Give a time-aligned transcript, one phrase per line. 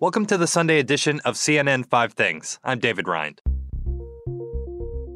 [0.00, 2.58] Welcome to the Sunday edition of CNN Five Things.
[2.64, 3.42] I'm David Rind.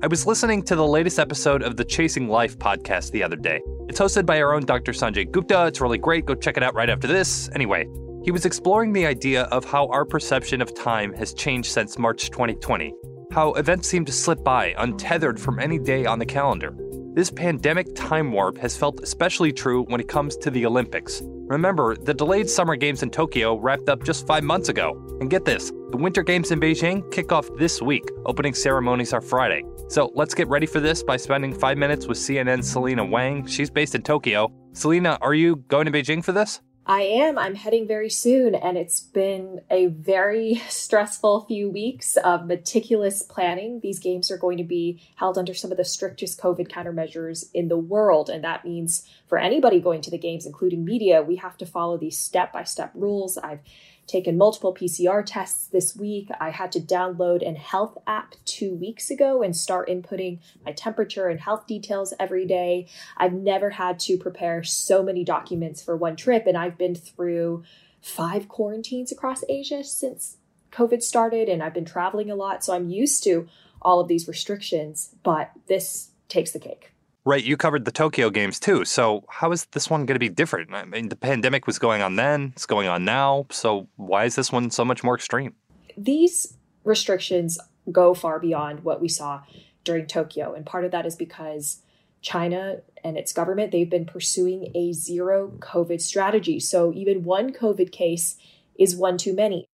[0.02, 3.62] I was listening to the latest episode of the Chasing Life podcast the other day.
[3.88, 4.92] It's hosted by our own Dr.
[4.92, 5.68] Sanjay Gupta.
[5.68, 6.26] It's really great.
[6.26, 7.48] Go check it out right after this.
[7.54, 7.86] Anyway,
[8.24, 12.28] he was exploring the idea of how our perception of time has changed since March
[12.30, 12.92] 2020,
[13.32, 16.76] how events seem to slip by untethered from any day on the calendar.
[17.14, 21.22] This pandemic time warp has felt especially true when it comes to the Olympics.
[21.46, 25.00] Remember, the delayed Summer Games in Tokyo wrapped up just five months ago.
[25.20, 28.04] And get this the Winter Games in Beijing kick off this week.
[28.24, 29.62] Opening ceremonies are Friday.
[29.88, 33.46] So let's get ready for this by spending five minutes with CNN's Selina Wang.
[33.46, 34.50] She's based in Tokyo.
[34.72, 36.60] Selina, are you going to Beijing for this?
[36.86, 37.38] I am.
[37.38, 43.80] I'm heading very soon, and it's been a very stressful few weeks of meticulous planning.
[43.80, 47.68] These games are going to be held under some of the strictest COVID countermeasures in
[47.68, 51.56] the world, and that means for anybody going to the games, including media, we have
[51.56, 53.38] to follow these step by step rules.
[53.38, 53.60] I've
[54.06, 56.28] taken multiple PCR tests this week.
[56.40, 61.28] I had to download an health app two weeks ago and start inputting my temperature
[61.28, 62.86] and health details every day.
[63.16, 67.64] I've never had to prepare so many documents for one trip, and I've been through
[68.00, 70.36] five quarantines across Asia since
[70.72, 72.64] COVID started, and I've been traveling a lot.
[72.64, 73.48] So I'm used to
[73.80, 76.93] all of these restrictions, but this takes the cake.
[77.26, 78.84] Right, you covered the Tokyo Games too.
[78.84, 80.74] So, how is this one going to be different?
[80.74, 83.46] I mean, the pandemic was going on then, it's going on now.
[83.50, 85.54] So, why is this one so much more extreme?
[85.96, 87.58] These restrictions
[87.90, 89.42] go far beyond what we saw
[89.84, 90.52] during Tokyo.
[90.52, 91.80] And part of that is because
[92.20, 96.60] China and its government, they've been pursuing a zero COVID strategy.
[96.60, 98.36] So, even one COVID case
[98.78, 99.66] is one too many.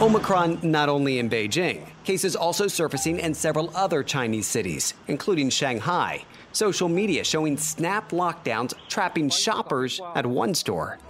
[0.00, 6.24] Omicron not only in Beijing, cases also surfacing in several other Chinese cities, including Shanghai.
[6.52, 11.00] Social media showing snap lockdowns trapping shoppers at one store.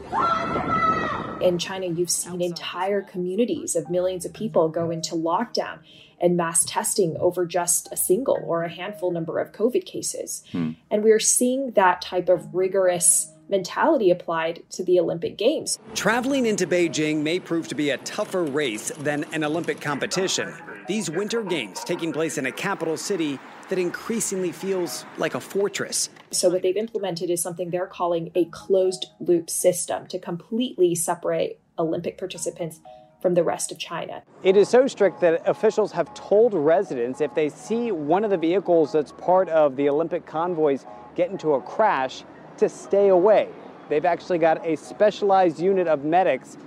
[1.42, 5.80] In China, you've seen entire communities of millions of people go into lockdown
[6.18, 10.42] and mass testing over just a single or a handful number of COVID cases.
[10.50, 10.72] Hmm.
[10.90, 15.78] And we're seeing that type of rigorous mentality applied to the Olympic Games.
[15.94, 20.54] Traveling into Beijing may prove to be a tougher race than an Olympic competition.
[20.86, 23.38] These Winter Games taking place in a capital city
[23.68, 26.08] that increasingly feels like a fortress.
[26.30, 31.60] So, what they've implemented is something they're calling a closed loop system to completely separate
[31.78, 32.80] Olympic participants
[33.20, 34.22] from the rest of China.
[34.42, 38.36] It is so strict that officials have told residents if they see one of the
[38.36, 40.86] vehicles that's part of the Olympic convoys
[41.16, 42.22] get into a crash,
[42.58, 43.48] to stay away.
[43.88, 46.58] They've actually got a specialized unit of medics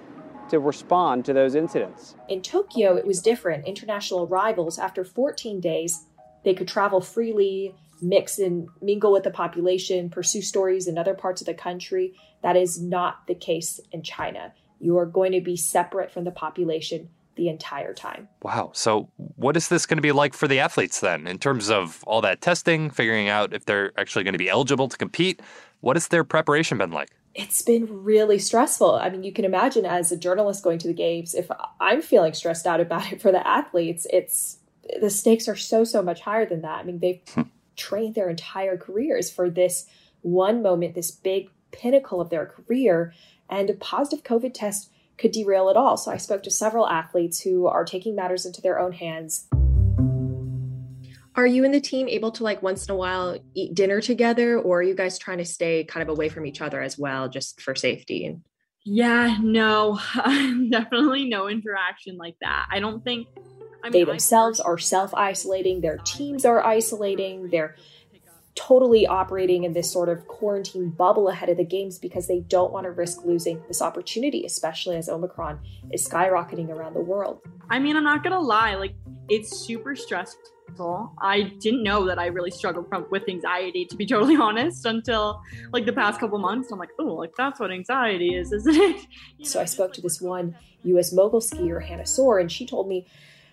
[0.49, 2.15] to respond to those incidents.
[2.27, 3.65] In Tokyo, it was different.
[3.65, 6.05] International arrivals, after 14 days,
[6.43, 11.41] they could travel freely, mix and mingle with the population, pursue stories in other parts
[11.41, 12.13] of the country.
[12.41, 14.53] That is not the case in China.
[14.79, 18.27] You are going to be separate from the population the entire time.
[18.41, 18.71] Wow.
[18.73, 22.03] So, what is this going to be like for the athletes then, in terms of
[22.05, 25.41] all that testing, figuring out if they're actually going to be eligible to compete?
[25.81, 27.09] What has their preparation been like?
[27.33, 28.95] It's been really stressful.
[28.95, 31.49] I mean, you can imagine as a journalist going to the games, if
[31.79, 34.59] I'm feeling stressed out about it for the athletes, it's
[34.99, 36.79] the stakes are so, so much higher than that.
[36.79, 37.43] I mean, they've hmm.
[37.75, 39.87] trained their entire careers for this
[40.21, 43.13] one moment, this big pinnacle of their career,
[43.49, 45.97] and a positive COVID test could derail it all.
[45.97, 49.47] So I spoke to several athletes who are taking matters into their own hands.
[51.35, 54.59] Are you and the team able to like once in a while eat dinner together
[54.59, 57.29] or are you guys trying to stay kind of away from each other as well
[57.29, 58.37] just for safety
[58.83, 62.67] yeah, no, definitely no interaction like that.
[62.71, 63.27] I don't think
[63.83, 67.75] I mean, they themselves are self isolating, their teams are isolating, they're
[68.67, 72.71] totally operating in this sort of quarantine bubble ahead of the games because they don't
[72.71, 75.59] want to risk losing this opportunity, especially as Omicron
[75.91, 77.41] is skyrocketing around the world.
[77.69, 78.93] I mean, I'm not going to lie, like,
[79.29, 81.13] it's super stressful.
[81.19, 85.41] I didn't know that I really struggled from, with anxiety, to be totally honest, until
[85.73, 86.71] like the past couple months.
[86.71, 89.05] I'm like, oh, like that's what anxiety is, isn't it?
[89.43, 93.07] so I spoke to this one US mogul skier, Hannah Soar, and she told me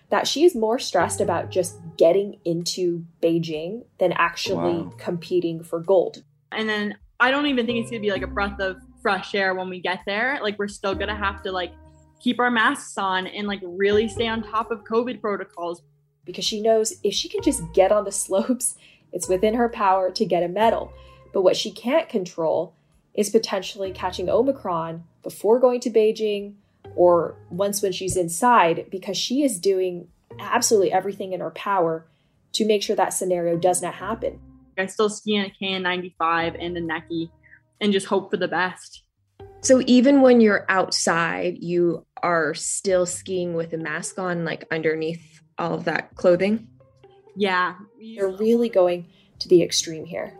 [0.09, 4.93] that she is more stressed about just getting into Beijing than actually wow.
[4.97, 6.23] competing for gold.
[6.51, 9.35] And then I don't even think it's going to be like a breath of fresh
[9.35, 10.39] air when we get there.
[10.41, 11.71] Like we're still going to have to like
[12.19, 15.81] keep our masks on and like really stay on top of COVID protocols
[16.25, 18.75] because she knows if she can just get on the slopes,
[19.13, 20.91] it's within her power to get a medal.
[21.33, 22.73] But what she can't control
[23.13, 26.53] is potentially catching Omicron before going to Beijing
[26.99, 32.05] or once when she's inside because she is doing absolutely everything in her power
[32.51, 34.37] to make sure that scenario does not happen.
[34.77, 37.29] I still ski in a KN95 and a Necky
[37.79, 39.03] and just hope for the best.
[39.61, 45.41] So even when you're outside, you are still skiing with a mask on, like underneath
[45.57, 46.67] all of that clothing.
[47.37, 47.75] Yeah.
[47.97, 49.05] You're really going
[49.39, 50.33] to the extreme here.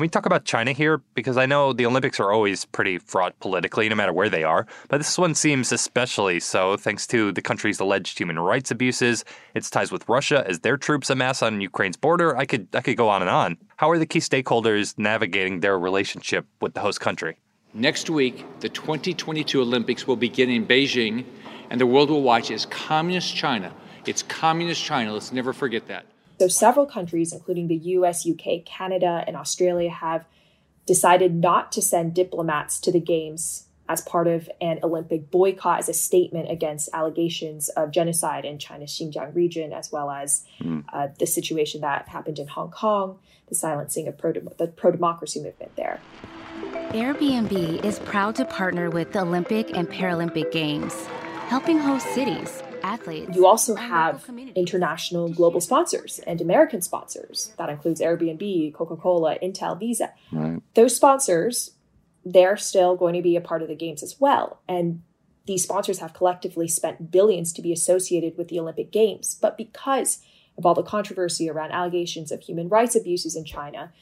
[0.00, 1.02] Can we talk about China here?
[1.14, 4.66] Because I know the Olympics are always pretty fraught politically, no matter where they are,
[4.88, 9.68] but this one seems especially so thanks to the country's alleged human rights abuses, its
[9.68, 12.34] ties with Russia as their troops amass on Ukraine's border.
[12.34, 13.58] I could I could go on and on.
[13.76, 17.36] How are the key stakeholders navigating their relationship with the host country?
[17.74, 21.26] Next week, the 2022 Olympics will begin in Beijing,
[21.68, 23.70] and the world will watch as communist China.
[24.06, 25.12] It's communist China.
[25.12, 26.06] Let's never forget that.
[26.40, 30.24] So, several countries, including the US, UK, Canada, and Australia, have
[30.86, 35.90] decided not to send diplomats to the Games as part of an Olympic boycott as
[35.90, 40.82] a statement against allegations of genocide in China's Xinjiang region, as well as mm.
[40.94, 43.18] uh, the situation that happened in Hong Kong,
[43.50, 46.00] the silencing of pro- the pro democracy movement there.
[46.92, 50.94] Airbnb is proud to partner with the Olympic and Paralympic Games,
[51.48, 53.34] helping host cities athletes.
[53.34, 57.52] You also have international global sponsors and American sponsors.
[57.58, 60.12] That includes Airbnb, Coca Cola, Intel, Visa.
[60.32, 60.60] Right.
[60.74, 61.72] Those sponsors,
[62.24, 64.60] they're still going to be a part of the games as well.
[64.68, 65.02] And
[65.46, 69.36] these sponsors have collectively spent billions to be associated with the Olympic Games.
[69.40, 70.22] But because
[70.56, 73.92] of all the controversy around allegations of human rights abuses in China,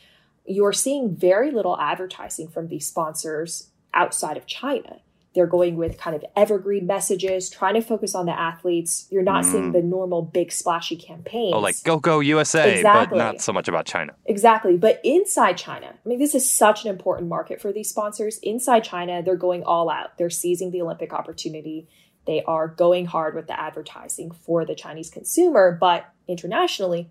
[0.45, 5.01] you're seeing very little advertising from these sponsors outside of China.
[5.35, 9.07] They're going with kind of evergreen messages, trying to focus on the athletes.
[9.11, 9.53] You're not mm.
[9.53, 11.55] seeing the normal big splashy campaigns.
[11.55, 13.19] Oh, like go go USA, exactly.
[13.19, 14.15] but not so much about China.
[14.27, 14.77] Exactly.
[14.77, 18.39] But inside China, I mean, this is such an important market for these sponsors.
[18.39, 20.17] Inside China, they're going all out.
[20.19, 21.89] They're seizing the Olympic opportunity.
[22.27, 27.11] They are going hard with the advertising for the Chinese consumer, but internationally,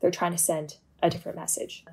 [0.00, 1.84] they're trying to send a different message.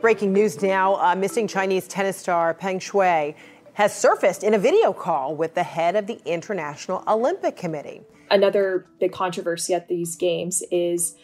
[0.00, 3.34] Breaking news now uh, missing Chinese tennis star Peng Shuai
[3.74, 8.02] has surfaced in a video call with the head of the International Olympic Committee.
[8.30, 11.16] Another big controversy at these games is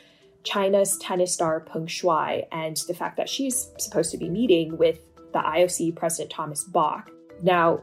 [0.44, 5.00] China's tennis star Peng Shuai and the fact that she's supposed to be meeting with
[5.32, 7.10] the IOC president Thomas Bach.
[7.42, 7.82] Now,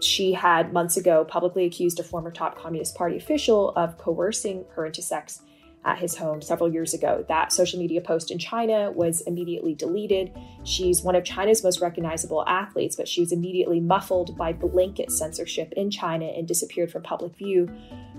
[0.00, 4.84] she had months ago publicly accused a former top Communist Party official of coercing her
[4.84, 5.40] into sex
[5.86, 7.24] at his home several years ago.
[7.28, 10.36] That social media post in China was immediately deleted.
[10.64, 15.72] She's one of China's most recognizable athletes, but she was immediately muffled by blanket censorship
[15.74, 17.70] in China and disappeared from public view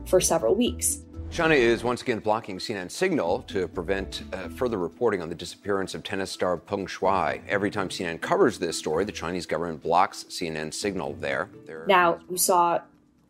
[0.05, 1.01] for several weeks.
[1.29, 5.93] China is once again blocking CNN signal to prevent uh, further reporting on the disappearance
[5.93, 7.41] of tennis star Peng Shuai.
[7.49, 11.49] Every time CNN covers this story, the Chinese government blocks CNN signal there.
[11.65, 12.79] there now, you saw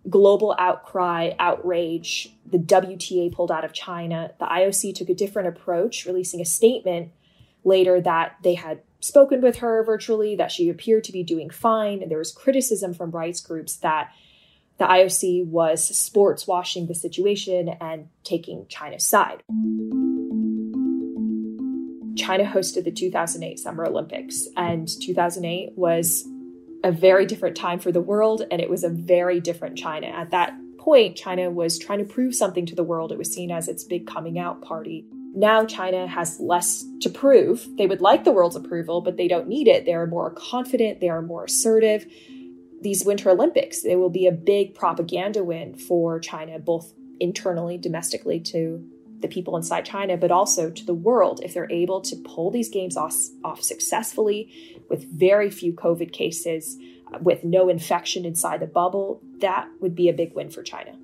[0.09, 2.33] global outcry, outrage.
[2.45, 4.31] The WTA pulled out of China.
[4.39, 7.11] The IOC took a different approach, releasing a statement
[7.63, 12.01] later that they had spoken with her virtually, that she appeared to be doing fine.
[12.01, 14.11] And there was criticism from rights groups that
[14.77, 19.41] the IOC was sports washing the situation and taking China's side.
[22.15, 26.27] China hosted the 2008 Summer Olympics, and 2008 was
[26.83, 30.07] a very different time for the world, and it was a very different China.
[30.07, 33.11] At that point, China was trying to prove something to the world.
[33.11, 35.05] It was seen as its big coming out party.
[35.35, 37.67] Now, China has less to prove.
[37.77, 39.85] They would like the world's approval, but they don't need it.
[39.85, 42.05] They are more confident, they are more assertive.
[42.81, 48.39] These Winter Olympics, they will be a big propaganda win for China, both internally, domestically,
[48.39, 48.87] to
[49.19, 52.69] the people inside China, but also to the world if they're able to pull these
[52.69, 56.77] games off, off successfully with very few COVID cases,
[57.13, 60.97] uh, with no infection inside the bubble, that would be a big win for China.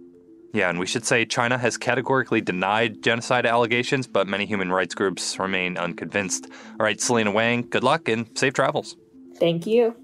[0.54, 4.94] Yeah, and we should say China has categorically denied genocide allegations, but many human rights
[4.94, 6.48] groups remain unconvinced.
[6.80, 8.96] All right, Selina Wang, good luck and safe travels.
[9.40, 9.96] Thank you.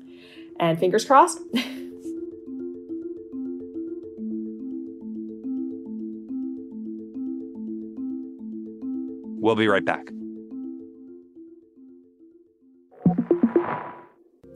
[0.59, 1.39] And fingers crossed.
[9.49, 10.05] we'll be right back.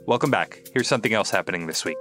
[0.06, 0.60] Welcome back.
[0.72, 1.98] Here's something else happening this week.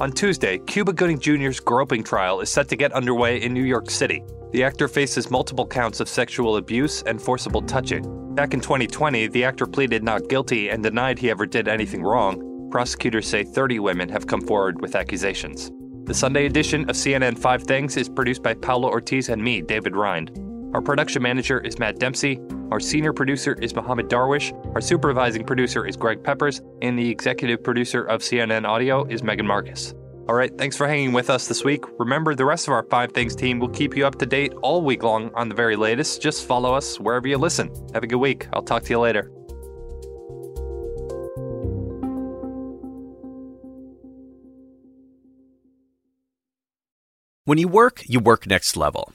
[0.00, 3.90] On Tuesday, Cuba Gooding Jr.'s groping trial is set to get underway in New York
[3.90, 4.24] City.
[4.50, 8.34] The actor faces multiple counts of sexual abuse and forcible touching.
[8.34, 12.68] Back in 2020, the actor pleaded not guilty and denied he ever did anything wrong.
[12.72, 15.70] Prosecutors say 30 women have come forward with accusations.
[16.06, 19.94] The Sunday edition of CNN 5 Things is produced by Paolo Ortiz and me, David
[19.94, 20.45] Rind.
[20.76, 22.38] Our production manager is Matt Dempsey.
[22.70, 24.52] Our senior producer is Mohammed Darwish.
[24.74, 26.60] Our supervising producer is Greg Peppers.
[26.82, 29.94] And the executive producer of CNN Audio is Megan Marcus.
[30.28, 31.82] All right, thanks for hanging with us this week.
[31.98, 34.82] Remember, the rest of our Five Things team will keep you up to date all
[34.82, 36.20] week long on the very latest.
[36.20, 37.70] Just follow us wherever you listen.
[37.94, 38.46] Have a good week.
[38.52, 39.32] I'll talk to you later.
[47.46, 49.14] When you work, you work next level.